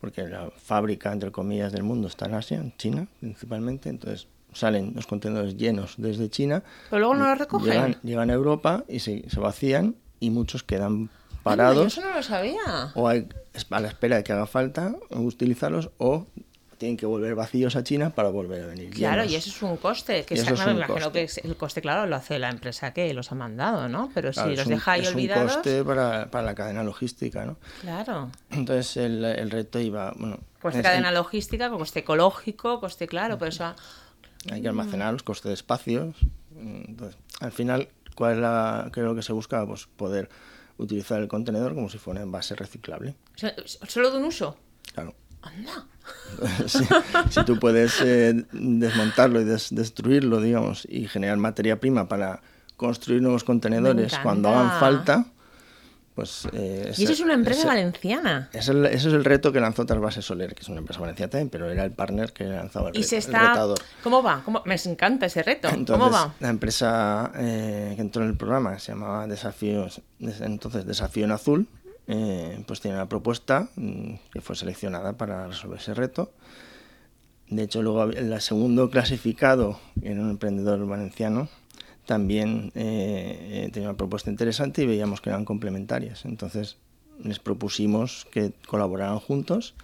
[0.00, 4.92] porque la fábrica, entre comillas, del mundo está en Asia, en China principalmente, entonces salen
[4.94, 6.62] los contenedores llenos desde China.
[6.90, 7.96] Pero luego no los recogen.
[8.02, 11.10] Llegan, a Europa y se, se vacían y muchos quedan
[11.44, 11.86] parados.
[11.86, 12.90] eso no lo sabía.
[12.94, 13.28] O hay,
[13.70, 16.26] a la espera de que haga falta utilizarlos o
[16.78, 18.90] tienen que volver vacíos a China para volver a venir.
[18.90, 20.24] Claro, y eso es un coste.
[20.24, 23.88] Que me imagino que el coste, claro, lo hace la empresa que los ha mandado,
[23.88, 24.10] ¿no?
[24.12, 25.50] Pero si los deja ahí olvidados.
[25.50, 27.56] Es un coste para, para, la cadena logística, ¿no?
[27.80, 28.30] Claro.
[28.50, 30.12] Entonces el, el reto iba.
[30.16, 33.74] Bueno, coste cadena logística, coste ecológico, coste claro, por eso.
[34.50, 36.14] Hay que almacenar los costes de espacios.
[36.54, 39.66] Entonces, al final, ¿cuál es la, qué es lo que se busca?
[39.66, 40.28] Pues poder
[40.78, 43.14] utilizar el contenedor como si fuera en base reciclable.
[43.64, 44.56] ¿Solo de un uso?
[44.92, 45.14] Claro.
[45.42, 45.86] Anda.
[47.30, 52.40] si, tú puedes eh, desmontarlo y destruirlo, digamos, y generar materia prima para
[52.76, 55.26] construir nuevos contenedores cuando hagan falta,
[56.14, 58.48] pues, eh, y eso es una empresa valenciana.
[58.52, 61.50] Es ese es el reto que lanzó Trasvase Soler, que es una empresa valenciana también,
[61.50, 63.66] pero era el partner que lanzaba el, ¿Y se está...
[64.02, 64.44] ¿Cómo va?
[64.64, 65.68] Me encanta ese reto.
[65.86, 66.32] ¿Cómo va?
[66.38, 71.68] La empresa eh, que entró en el programa se llamaba Desafíos, entonces Desafío en Azul,
[72.06, 76.32] eh, pues tiene una propuesta mm, que fue seleccionada para resolver ese reto.
[77.48, 81.48] De hecho, luego el segundo clasificado era un emprendedor valenciano
[82.06, 86.24] también eh, eh, tenía una propuesta interesante y veíamos que eran complementarias.
[86.24, 86.76] Entonces
[87.22, 89.74] les propusimos que colaboraran juntos.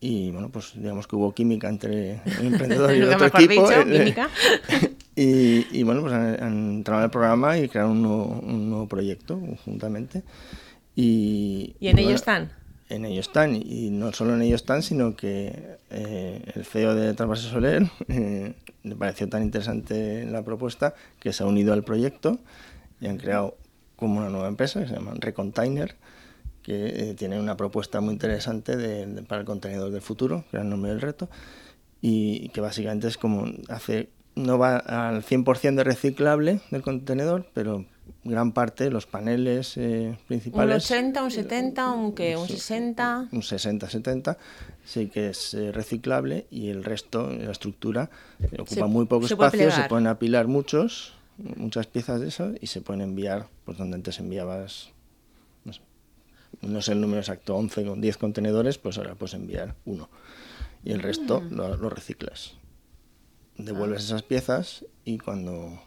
[0.00, 3.68] Y bueno, pues digamos que hubo química entre el emprendedor y el otro equipo.
[5.16, 10.22] y, bueno, pues han, entrado en el programa y crearon un nuevo, proyecto conjuntamente.
[10.94, 12.50] Y, ¿Y en ello están?
[12.88, 17.14] en ellos están, y no solo en ellos están, sino que eh, el CEO de
[17.14, 22.38] Trasvase Soler eh, le pareció tan interesante la propuesta que se ha unido al proyecto
[23.00, 23.56] y han creado
[23.96, 25.96] como una nueva empresa que se llama Recontainer,
[26.62, 30.62] que eh, tiene una propuesta muy interesante de, para el contenedor del futuro, que es
[30.62, 31.28] el nombre del reto,
[32.00, 37.84] y que básicamente es como hace no va al 100% de reciclable del contenedor, pero
[38.28, 40.90] gran parte, los paneles eh, principales...
[40.90, 42.36] Un 80, un 70, un, ¿qué?
[42.36, 43.28] un 60...
[43.32, 44.38] Un 60, 70,
[44.84, 48.10] sí que es eh, reciclable y el resto, la estructura,
[48.58, 53.02] ocupa muy poco espacio, se pueden apilar muchos, muchas piezas de eso y se pueden
[53.02, 54.90] enviar, pues donde antes enviabas,
[56.62, 60.08] no sé, el número exacto, 11 con 10 contenedores, pues ahora puedes enviar uno.
[60.84, 61.54] Y el resto mm.
[61.54, 62.54] lo reciclas.
[63.58, 65.80] Devuelves esas piezas y cuando,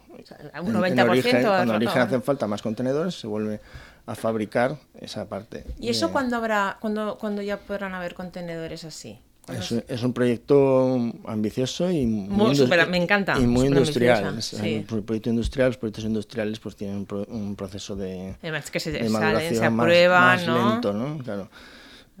[0.60, 3.60] un 90% en, origen, cuando origen hacen falta más contenedores, se vuelve
[4.06, 5.64] a fabricar esa parte.
[5.78, 9.18] ¿Y eso cuando habrá, cuando, cuando ya podrán haber contenedores así?
[9.48, 10.94] Es, es, un proyecto
[11.26, 12.56] ambicioso y muy,
[12.88, 14.40] me encanta, y muy industrial.
[14.40, 14.86] Sí.
[14.86, 19.64] proyecto industrial, los proyectos industriales pues tienen un, proceso de, Además que se, salen, se
[19.64, 21.18] aprueban, más, lento, ¿no?
[21.18, 21.48] Claro.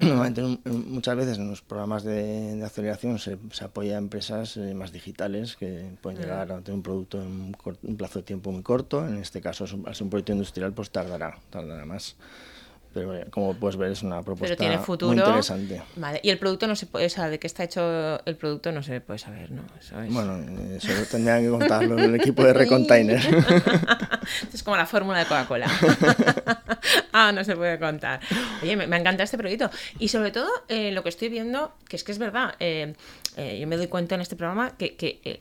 [0.08, 5.54] Normalmente muchas veces en los programas de, aceleración se, apoya a empresas eh, más digitales
[5.54, 9.06] que pueden llegar a tener un producto en un, plazo de tiempo muy corto.
[9.06, 12.16] En este caso, al ser un proyecto industrial, pues tardará, tardará más.
[12.92, 15.12] Pero eh, como puedes ver es una propuesta Pero tiene futuro.
[15.12, 15.82] muy interesante.
[15.96, 16.20] Vale.
[16.22, 18.82] Y el producto no se puede, o sea, de qué está hecho el producto no
[18.82, 19.62] se puede saber, ¿no?
[19.80, 20.12] Eso es.
[20.12, 23.20] Bueno, eh, eso tendrían que contarlo en el equipo de Recontainer.
[24.52, 25.66] es como la fórmula de Coca-Cola.
[27.12, 28.20] ah, no se puede contar.
[28.62, 29.70] Oye, me, me encanta este proyecto.
[29.98, 32.94] Y sobre todo, eh, lo que estoy viendo, que es que es verdad, eh,
[33.36, 35.40] eh, yo me doy cuenta en este programa que, que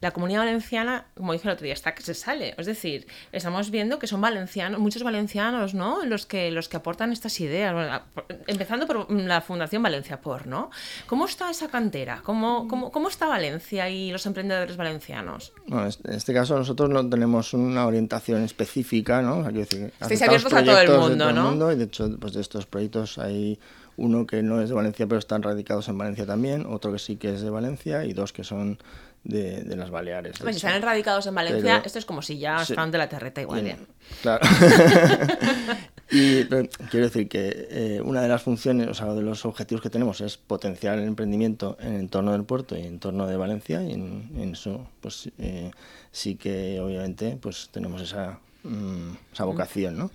[0.00, 2.54] la comunidad valenciana, como dije el otro día, está que se sale.
[2.58, 6.04] Es decir, estamos viendo que son valencianos, muchos valencianos, ¿no?
[6.04, 7.72] Los que, los que aportan estas ideas.
[7.72, 8.02] Bueno,
[8.46, 10.70] empezando por la Fundación Valencia Por, ¿no?
[11.06, 12.20] ¿Cómo está esa cantera?
[12.22, 15.52] ¿Cómo, cómo, cómo está Valencia y los emprendedores valencianos?
[15.66, 19.42] Bueno, en este caso nosotros no tenemos una orientación específica, ¿no?
[19.44, 21.72] Decir, Estáis abiertos a todo el mundo, todo el ¿no?
[21.72, 23.58] y de hecho, pues de estos proyectos hay
[23.96, 27.16] uno que no es de Valencia, pero están radicados en Valencia también, otro que sí
[27.16, 28.78] que es de Valencia y dos que son
[29.24, 30.36] de, de las Baleares.
[30.38, 32.72] si están radicados en Valencia, Pero- esto es como si ya Sí.
[32.74, 33.66] están de la terreta igual.
[33.66, 33.76] ¿eh?
[34.22, 34.46] Claro.
[36.10, 39.82] y pero quiero decir que eh, una de las funciones, o sea, de los objetivos
[39.82, 43.36] que tenemos es potenciar el emprendimiento en el entorno del puerto y en entorno de
[43.36, 45.70] Valencia y en, en eso, pues eh,
[46.12, 50.10] sí que obviamente, pues tenemos esa, mm, esa vocación, ¿no?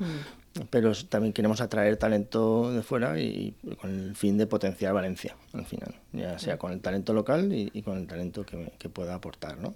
[0.69, 5.35] Pero también queremos atraer talento de fuera y, y con el fin de potenciar Valencia,
[5.53, 8.89] al final, ya sea con el talento local y, y con el talento que, que
[8.89, 9.75] pueda aportar, ¿no?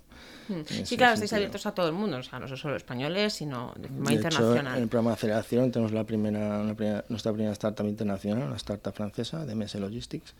[0.49, 3.73] En Sí, claro, estáis abiertos a todo el mundo, o sea, no solo españoles, sino
[3.77, 4.77] de forma De hecho, internacional.
[4.77, 6.63] en el programa de aceleración tenemos la primera,
[7.07, 10.33] nuestra primera startup internacional, una startup francesa de MS Logistics.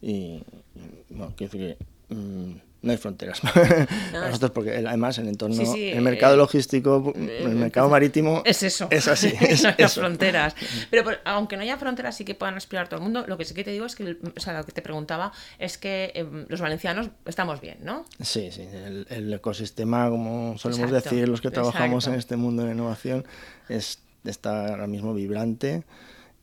[0.00, 0.42] Y,
[0.76, 3.40] y, bueno, quiero decir que mm, no hay fronteras
[4.12, 8.42] para nosotros, porque además el entorno, Sí, sí, el mercado eh, logístico, el mercado marítimo
[8.44, 8.86] Es eso.
[8.90, 9.32] es así.
[9.40, 10.54] Es no hay fronteras.
[10.90, 13.44] Pero por- aunque no haya fronteras y que puedan explorar todo el mundo, lo que
[13.44, 16.46] sí que te digo es que, o sea, lo que te preguntaba es que em,
[16.48, 18.04] los valencianos estamos bien, ¿no?
[18.20, 22.18] Sí, sí, el, el ecosistema, como solemos Exacto, decir los que trabajamos en exacto.
[22.18, 23.24] este mundo de innovación,
[23.68, 25.82] es, está ahora mismo vibrante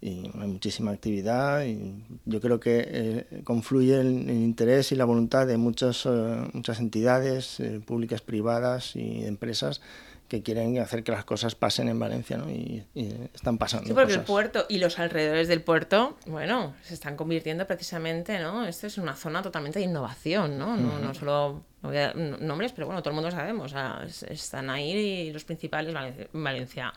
[0.02, 5.06] y hay muchísima actividad y yo creo que eh, confluye el, el interés y la
[5.06, 9.80] voluntad de muchas, eh, muchas entidades eh, públicas, privadas y empresas
[10.28, 12.50] que quieren hacer que las cosas pasen en Valencia ¿no?
[12.50, 13.88] y, y están pasando.
[13.88, 18.66] Sí, porque el puerto y los alrededores del puerto, bueno, se están convirtiendo precisamente, ¿no?
[18.66, 20.78] Esto es una zona totalmente de innovación, ¿no?
[20.78, 23.70] No, no solo no voy a dar nombres, pero bueno, todo el mundo sabemos, o
[23.70, 26.94] sea, es- están ahí los principales, Valencia, Valencia-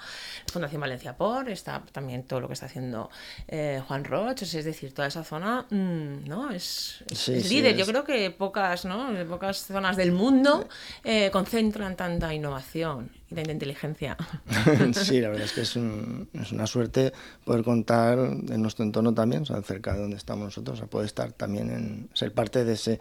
[0.52, 3.10] Fundación Valencia Por, está también todo lo que está haciendo
[3.48, 6.50] eh, Juan Roche, es decir, toda esa zona, mm, ¿no?
[6.50, 7.76] Es, es- Sí, es sí, líder.
[7.76, 9.08] Yo creo que pocas, ¿no?
[9.28, 10.68] Pocas zonas del mundo
[11.04, 14.16] eh, concentran tanta innovación y tanta inteligencia.
[14.92, 17.12] sí, la verdad es que es, un- es una suerte
[17.44, 20.86] poder contar en nuestro entorno también, o sea, cerca de donde estamos nosotros, o sea,
[20.88, 23.00] poder estar también en ser parte de ese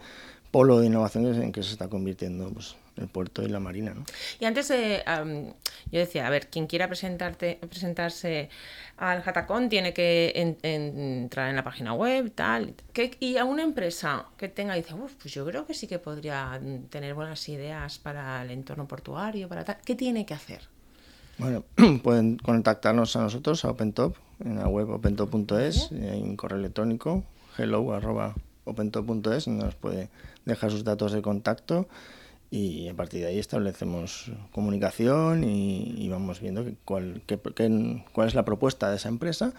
[0.54, 3.92] polo de innovación en que se está convirtiendo pues, el puerto y la marina.
[3.92, 4.04] ¿no?
[4.38, 4.72] Y antes
[5.04, 5.52] am,
[5.90, 8.48] yo decía, a ver, quien quiera presentarte, presentarse
[8.96, 12.74] al Hatacón tiene que en- en- entrar en la página web, tal.
[12.92, 15.98] ¿Qué- y a una empresa que tenga, dice, "Uf, pues yo creo que sí que
[15.98, 19.78] podría tener buenas ideas para el entorno portuario, para tal.
[19.84, 20.60] ¿Qué tiene que hacer?
[21.38, 21.64] Bueno,
[22.04, 27.24] pueden contactarnos a nosotros, a OpenTop, en la web opentop.es, y hay un correo electrónico,
[27.58, 30.08] hello.opentop.es, donde nos puede
[30.44, 31.88] dejar sus datos de contacto
[32.50, 38.28] y a partir de ahí establecemos comunicación y, y vamos viendo cuál, qué- qué- cuál
[38.28, 39.52] es la propuesta de esa empresa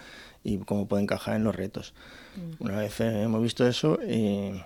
[0.44, 1.94] y cómo puede encajar en los retos.
[2.60, 4.64] Una vez eh, hemos visto eso, eh,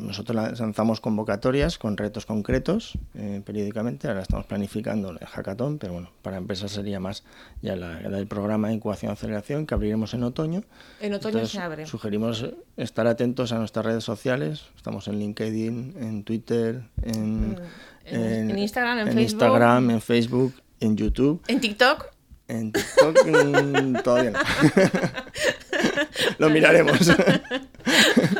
[0.00, 4.08] nosotros la- lanzamos convocatorias con retos concretos eh, periódicamente.
[4.08, 7.24] Ahora estamos planificando el hackathon, pero bueno, para empresas sería más
[7.62, 10.62] ya la, la del programa de incubación y aceleración que abriremos en otoño.
[11.00, 11.86] En otoño se abre.
[11.86, 14.64] Sugerimos estar atentos a nuestras redes sociales.
[14.76, 17.56] Estamos en LinkedIn, en Twitter, en, Mm,
[18.06, 19.30] En- en Instagram, en en Facebook.
[19.42, 21.42] Instagram, en Facebook, en YouTube.
[21.46, 22.06] En TikTok,
[22.48, 24.38] En TikTok mm, todavía no.
[26.38, 26.98] Lo miraremos.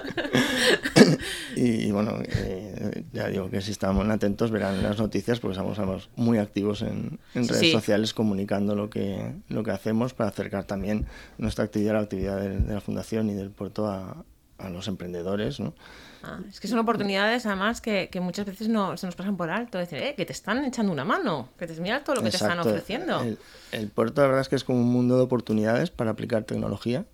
[1.61, 5.73] y, y bueno, eh, ya digo que si estamos atentos verán las noticias porque estamos,
[5.73, 7.73] estamos muy activos en, en redes sí.
[7.73, 11.07] sociales comunicando lo que, lo que hacemos para acercar también
[11.39, 14.25] nuestra actividad, la actividad de, de la Fundación y del puerto a,
[14.57, 15.61] a los emprendedores.
[15.61, 15.75] ¿no?
[16.23, 19.51] Ah, es que son oportunidades además que, que muchas veces no, se nos pasan por
[19.51, 19.79] alto.
[19.79, 22.37] Decir, eh, que te están echando una mano, que te mira todo lo que te
[22.37, 22.71] están Exacto.
[22.71, 23.21] ofreciendo.
[23.21, 23.39] El,
[23.73, 27.05] el puerto, la verdad es que es como un mundo de oportunidades para aplicar tecnología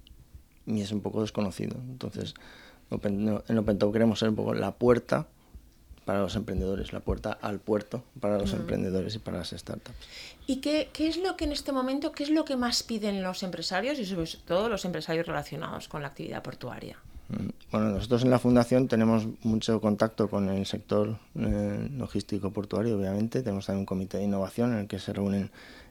[0.66, 1.76] y es un poco desconocido.
[1.88, 2.34] Entonces,
[2.90, 5.26] en OpenTop queremos ser un poco la puerta
[6.04, 8.40] para los emprendedores, la puerta al puerto para Mm.
[8.40, 9.96] los emprendedores y para las startups.
[10.46, 13.22] ¿Y qué, qué es lo que en este momento, qué es lo que más piden
[13.24, 16.96] los empresarios y sobre todo los empresarios relacionados con la actividad portuaria?
[17.28, 22.96] Mm, Bueno, nosotros en la Fundación tenemos mucho contacto con el sector eh, logístico portuario,
[22.96, 23.42] obviamente.
[23.42, 25.50] Tenemos también un comité de innovación en el que se reúnen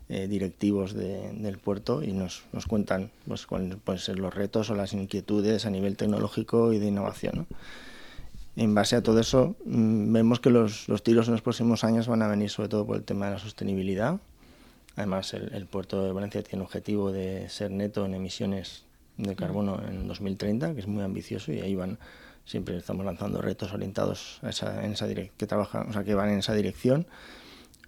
[0.09, 4.75] eh, directivos del puerto y nos, nos cuentan pues, cuáles pueden ser los retos o
[4.75, 7.47] las inquietudes a nivel tecnológico y de innovación.
[8.55, 12.07] En base a todo eso, mm, vemos que los, los, tiros en los próximos años
[12.07, 14.19] van a venir sobre todo por el tema de la sostenibilidad.
[14.95, 18.85] Además, el, el puerto de Valencia tiene el objetivo de ser neto en emisiones
[19.17, 21.97] de carbono en 2030, que es muy ambicioso y ahí van
[22.45, 26.29] siempre estamos lanzando retos orientados a esa, en esa que trabajan, o sea, que van
[26.29, 27.07] en esa dirección.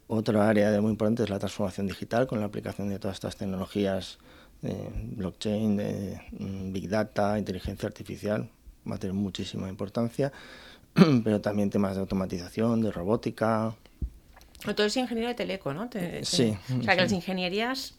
[0.07, 3.35] Otra área de muy importante es la transformación digital con la aplicación de todas estas
[3.35, 4.17] tecnologías
[4.61, 8.49] de blockchain, de mm, big data, inteligencia artificial,
[8.89, 10.31] va a tener muchísima importancia,
[11.23, 13.75] pero también temas de automatización, de robótica.
[14.75, 15.89] Todo es ingeniero de teleco, ¿no?
[16.23, 16.57] sí.
[16.79, 17.96] O sea, que las ingenierías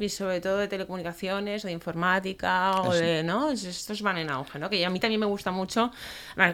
[0.00, 3.50] y sobre todo de telecomunicaciones o de informática o de, ¿no?
[3.50, 4.70] Estos van en auge, ¿no?
[4.70, 5.90] Que a mí también me gusta mucho,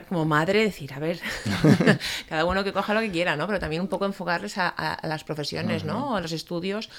[0.09, 1.21] como madre, decir, a ver,
[2.29, 3.47] cada uno que coja lo que quiera, ¿no?
[3.47, 6.17] Pero también un poco enfocarles a, las profesiones, ¿no?
[6.17, 6.91] A los estudios,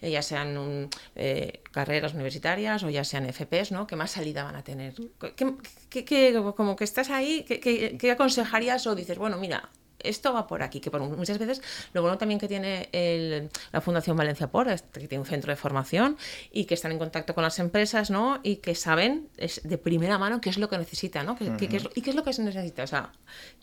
[0.00, 3.86] eh, ya sean eh, carreras universitarias o ya sean FPs, ¿no?
[3.86, 4.94] ¿Qué más salida van a tener?
[5.36, 9.68] ¿Qué, como que estás ahí, ¿qué, aconsejarías o dices, bueno, mira,
[10.04, 11.62] esto va por aquí, que por muchas veces
[11.92, 16.16] lo bueno también que tiene la Fundación Valencia Por, que tiene un centro de formación
[16.50, 18.40] y que están en contacto con las empresas, ¿no?
[18.42, 21.36] Y que saben de primera mano qué es lo que necesitan, ¿no?
[21.36, 23.12] ¿Qué, es, y qué es lo que se necesita, o sea,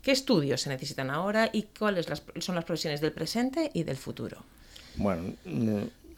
[0.01, 2.07] qué estudios se necesitan ahora y cuáles
[2.39, 4.37] son las profesiones del presente y del futuro.
[4.95, 5.33] Bueno,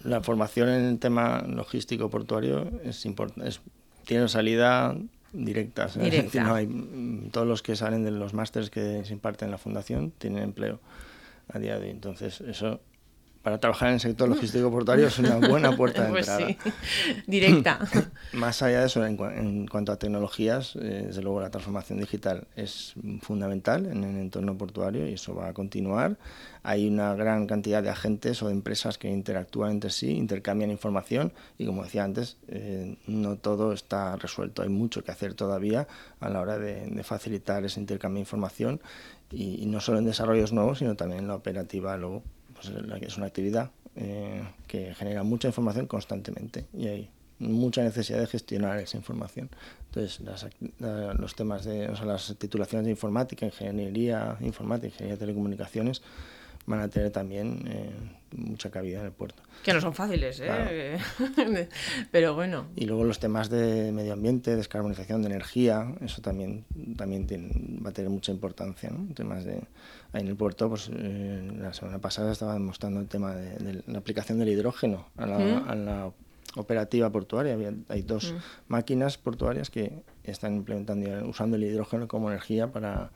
[0.03, 3.51] la formación en el tema logístico portuario es importante,
[4.05, 4.95] tiene salida
[5.33, 5.97] directas.
[6.33, 9.57] no hay, mm, todos los que salen de los másteres que se imparten en la
[9.57, 10.79] fundación tienen empleo
[11.49, 11.91] a día de hoy.
[11.91, 12.81] Entonces, eso
[13.41, 16.55] para trabajar en el sector logístico portuario es una buena puerta de pues entrada.
[17.27, 17.79] Directa.
[18.33, 22.93] Más allá de eso, en, cuanto a tecnologías, eh, desde luego la transformación digital es
[23.21, 26.17] fundamental en el entorno portuario y eso va a continuar.
[26.63, 31.33] Hay una gran cantidad de agentes o de empresas que interactúan entre sí, intercambian información
[31.57, 34.61] y como decía antes, eh, no todo está resuelto.
[34.61, 35.87] Hay mucho que hacer todavía
[36.19, 38.79] a la hora de, facilitar ese intercambio de información
[39.31, 42.21] y, y no solo en desarrollos nuevos, sino también en la operativa luego
[42.61, 48.27] pues, es una actividad eh, que genera mucha información constantemente y hay mucha necesidad de
[48.27, 49.49] gestionar esa información.
[49.87, 50.21] Entonces,
[51.17, 56.01] los temas de o sea, las titulaciones de informática, ingeniería informática, ingeniería de telecomunicaciones,
[56.65, 57.91] van a tener también eh,
[58.35, 59.41] mucha cabida en el puerto.
[59.63, 60.97] Que no son fáciles, ¿eh?
[62.11, 62.67] pero bueno.
[62.75, 66.65] Y luego los temas de medio ambiente, descarbonización de energía, eso también,
[66.97, 67.27] también
[67.85, 68.89] va a tener mucha importancia.
[68.89, 69.13] ¿no?
[69.13, 69.63] Temas de,
[70.13, 73.99] ahí en el puerto, pues eh, la semana pasada estaba demostrando el tema de, la
[73.99, 76.11] aplicación del hidrógeno a la,
[76.57, 77.55] operativa portuaria.
[77.87, 78.35] hay dos
[78.67, 83.11] máquinas portuarias que están implementando, usando el hidrógeno como energía para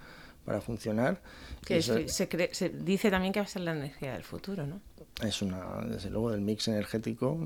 [0.45, 1.21] para funcionar.
[1.65, 4.79] Que se, se, dice también que va a ser la energía del futuro, ¿no?
[5.23, 7.37] Es una, desde luego, del mix energético,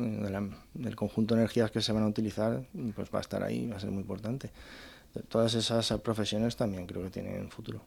[0.74, 2.64] del conjunto de energías que se van a utilizar,
[2.96, 4.50] pues va a estar ahí, va a ser muy importante.
[5.28, 7.84] Todas esas profesiones también creo que tienen futuro.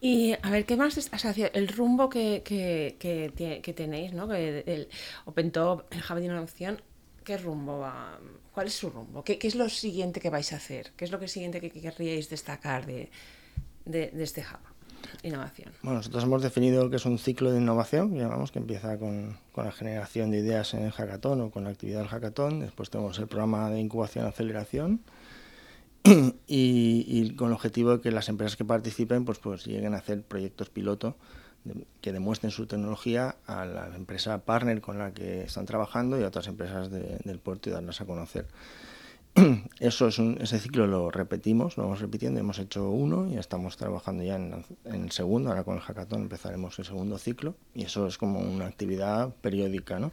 [0.00, 0.96] Y a ver, ¿qué más?
[0.98, 4.32] O sea, el rumbo que, que, que, tenéis, ¿no?
[4.32, 4.88] El
[5.24, 6.80] OpenTop, el Java de Innovación,
[7.24, 8.18] ¿qué rumbo va?
[8.52, 9.24] ¿Cuál es su rumbo?
[9.24, 10.92] ¿Qué, ¿Qué, es lo siguiente que vais a hacer?
[10.96, 13.10] ¿Qué es lo que siguiente que querríais destacar de,
[13.84, 14.73] de, este hub.
[15.22, 15.72] Innovación.
[15.82, 19.64] Bueno, nosotros hemos definido que es un ciclo de innovación, llamamos, que empieza con, con,
[19.64, 22.60] la generación de ideas en el hackathon o con la actividad del hackathon.
[22.60, 25.00] Después tenemos el programa de incubación aceleración
[26.46, 30.22] y, con el objetivo de que las empresas que participen pues, pues lleguen a hacer
[30.22, 31.16] proyectos piloto
[32.02, 36.28] que demuestren su tecnología a la empresa partner con la que están trabajando y a
[36.28, 38.46] otras empresas del puerto y darlas a conocer.
[39.80, 44.22] Eso es ese ciclo lo repetimos, lo vamos repitiendo, hemos hecho uno y estamos trabajando
[44.22, 48.16] ya en, el segundo, ahora con el hackathon empezaremos el segundo ciclo y eso es
[48.16, 49.98] como una actividad periódica.
[49.98, 50.12] ¿no?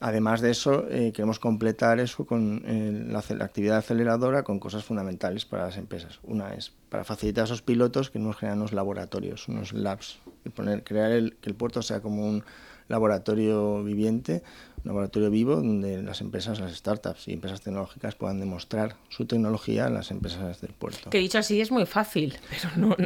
[0.00, 5.46] Además de eso, eh, queremos completar eso con eh, la, actividad aceleradora con cosas fundamentales
[5.46, 6.20] para las empresas.
[6.22, 10.50] Una es para facilitar a esos pilotos que nos generan unos laboratorios, unos labs, y
[10.50, 12.44] poner, crear el, que el puerto sea como un
[12.88, 14.42] laboratorio viviente
[14.84, 19.90] laboratorio vivo donde las empresas, las startups y empresas tecnológicas puedan demostrar su tecnología a
[19.90, 21.10] las empresas del puerto.
[21.10, 22.96] Que dicho así es muy fácil, pero no,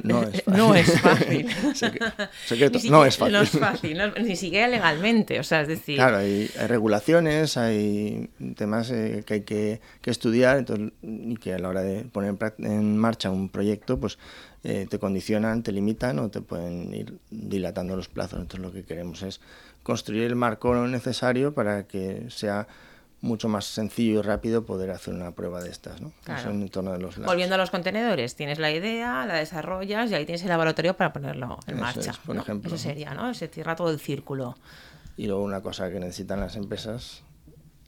[0.47, 1.49] no es fácil.
[2.47, 3.33] Secreto, no es fácil.
[3.33, 5.97] No es fácil, ni siquiera legalmente, o sea, es decir...
[5.97, 11.69] Claro, hay, regulaciones, hay temas eh, que hay que, estudiar entonces, y que a la
[11.69, 14.19] hora de poner en marcha un proyecto, pues
[14.64, 18.41] eh, te condicionan, te limitan o te pueden ir dilatando los plazos.
[18.41, 19.41] Entonces lo que queremos es
[19.88, 22.68] construir el marco necesario para que sea
[23.22, 26.12] mucho más sencillo y rápido poder hacer una prueba de estas, ¿no?
[26.27, 30.27] En torno de los Volviendo a los contenedores, tienes la idea, la desarrollas y ahí
[30.27, 32.12] tienes el laboratorio para ponerlo en marcha.
[32.27, 32.68] por ejemplo.
[32.68, 33.33] Eso sería, ¿no?
[33.33, 34.59] Se cierra todo el círculo.
[35.16, 37.22] Y luego una cosa que necesitan las empresas,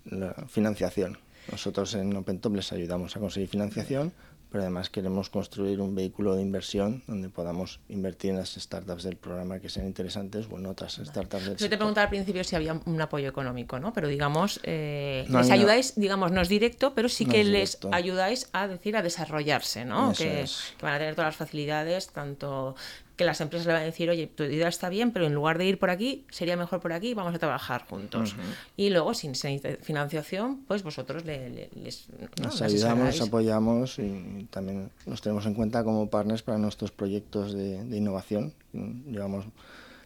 [0.07, 1.19] la financiación.
[1.51, 4.13] Nosotros en OpenTop les ayudamos a conseguir financiación
[4.51, 9.17] pero además queremos construir un vehículo de inversión donde podamos invertir en las startups del
[9.17, 12.57] programa que sean interesantes o en otras startups del Yo te preguntaba al principio si
[12.57, 13.93] había un apoyo económico, ¿no?
[13.93, 15.55] Pero digamos, eh, No, les no.
[15.55, 19.03] ayudáis, digamos, no es directo, pero sí No que es les ayudáis a decir, a
[19.03, 20.13] desarrollarse, ¿no?
[20.13, 20.75] Que, es.
[20.79, 22.75] que van a tener todas las facilidades, tanto
[23.21, 25.59] que las empresas le van a decir, oye, tu idea está bien, pero en lugar
[25.59, 28.35] de ir por aquí, sería mejor por aquí, vamos a trabajar juntos.
[28.79, 32.07] Y luego, sin financiación, pues vosotros le- le- les,
[32.39, 32.47] ¿no?
[32.47, 37.85] Nos ayudamos, apoyamos y también nos tenemos en cuenta como partners para nuestros proyectos de,
[37.85, 38.55] de innovación.
[38.73, 39.45] Llevamos,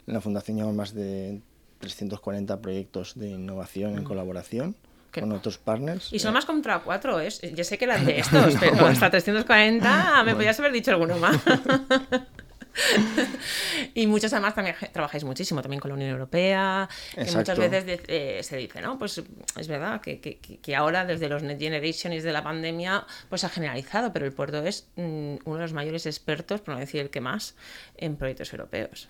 [0.09, 1.41] en la Fundación llevamos más de
[1.79, 4.75] 340 proyectos de innovación en colaboración
[5.13, 6.13] Qué con pa- otros partners.
[6.13, 7.41] Y son Eh, más contra cuatro, ¿es?
[7.55, 11.37] Yo sé que eran de estos, pero hasta 340 me podías haber dicho alguno más.
[13.95, 17.61] y muchos además también trabajáis muchísimo también con la Unión Europea, que muchas Exacto.
[17.61, 18.01] veces de-
[18.39, 18.99] eh, se dice, ¿no?
[18.99, 19.23] Pues
[19.59, 23.45] es verdad que, que- que- ahora desde los Next Generation y desde la pandemia pues
[23.45, 27.01] ha generalizado, pero el puerto es mm, uno de los mayores expertos, por no decir
[27.01, 27.55] el que más,
[27.97, 29.09] en proyectos europeos.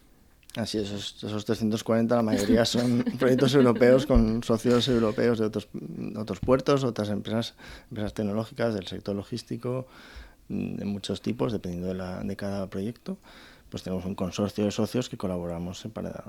[0.56, 5.68] Así es, esos, esos 340, la mayoría son proyectos europeos con socios europeos de otros,
[6.16, 7.54] otros puertos, otras empresas,
[7.90, 9.88] empresas tecnológicas del sector logístico,
[10.48, 13.18] mm, de muchos tipos, dependiendo de, la, de cada proyecto.
[13.74, 16.26] Pues tenemos un consorcio de socios que colaboramos para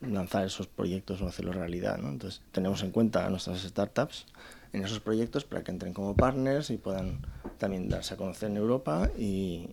[0.00, 1.98] lanzar esos proyectos o hacerlos realidad.
[1.98, 2.08] ¿no?
[2.08, 4.24] Entonces, tenemos en cuenta a nuestras startups
[4.72, 7.20] en esos proyectos para que entren como partners y puedan
[7.58, 9.22] también darse a conocer en Europa y,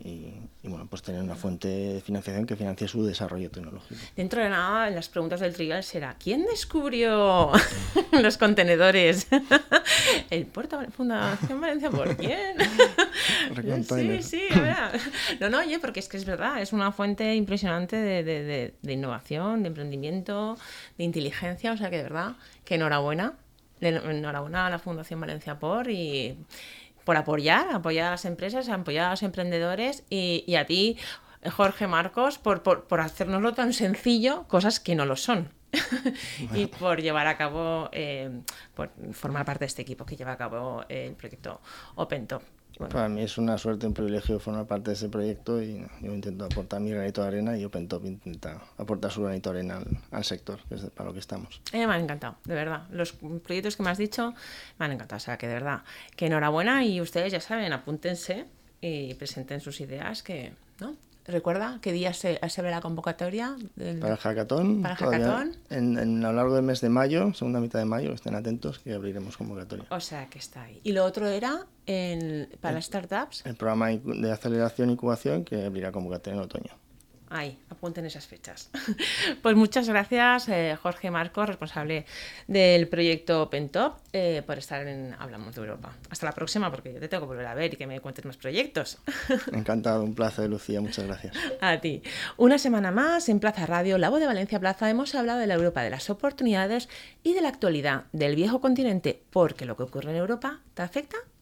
[0.04, 4.00] y- y, bueno, pues tener una fuente de financiación que financie su desarrollo tecnológico.
[4.16, 7.52] Dentro de nada, las preguntas del trivial será ¿quién descubrió
[8.22, 9.28] los contenedores?
[10.30, 12.56] ¿El puerto Fundación Valencia por quién?
[13.84, 15.02] sí, sí, a ver.
[15.42, 18.74] No, no, oye, porque es que es verdad, es una fuente impresionante de, de- de-
[18.82, 20.58] de innovación, de emprendimiento,
[20.98, 22.34] de inteligencia, o sea que de verdad,
[22.66, 23.34] que enhorabuena.
[23.82, 26.38] Enhorabuena a la Fundación Valencia por y
[27.04, 30.98] por apoyar, apoyar a las empresas, apoyar a los emprendedores y, y a ti,
[31.52, 35.50] Jorge Marcos, por, por, por hacérnoslo tan sencillo, cosas que no lo son.
[36.54, 38.30] y por llevar a cabo, eh,
[38.76, 41.62] por formar parte de este equipo que lleva a cabo el proyecto
[41.96, 42.44] OpenTop.
[42.78, 46.14] Bueno, Para mí es una suerte, un privilegio formar parte de ese proyecto y yo
[46.14, 49.86] intento aportar mi granito de arena y OpenTop intenta aportar su granito de arena al,
[50.12, 51.62] al sector, que es para lo que estamos.
[51.72, 52.88] Eh, me han encantado, de verdad.
[52.90, 54.34] Los proyectos que me has dicho
[54.80, 55.18] me han encantado.
[55.18, 55.84] O sea, que de verdad,
[56.16, 58.46] que enhorabuena y ustedes ya saben, apúntense
[58.82, 60.96] y presenten sus ideas que, ¿no?
[61.26, 64.00] Recuerda qué día se, se ve la convocatoria del...
[64.00, 65.56] Para el hackathon, Para el.
[65.70, 68.80] En, en- a lo largo del mes de mayo, segunda mitad de mayo, estén atentos
[68.80, 69.86] que abriremos convocatoria.
[69.90, 70.82] O sea, que está ahí.
[70.84, 73.46] Y lo otro era en, para las startups.
[73.46, 76.72] El programa de aceleración e incubación que abrirá convocatoria en otoño.
[77.34, 78.70] Ahí, apunten esas fechas.
[79.42, 82.06] Pues muchas gracias, eh, Jorge Marcos, responsable
[82.48, 85.94] del proyecto OpenTop, eh, por estar en Hablamos de Europa.
[86.10, 88.26] Hasta la próxima, porque yo te tengo que volver a ver y que me cuentes
[88.26, 89.00] más proyectos.
[89.52, 91.36] Encantado, un placer, Lucía, muchas gracias.
[91.60, 92.04] A ti.
[92.38, 95.56] Una semana más en Plaza Radio, La Voz de Valencia Plaza, hemos hablado de la
[95.56, 96.88] Europa de las oportunidades
[97.24, 101.18] y de la actualidad del viejo continente, porque lo que ocurre en Europa te afecta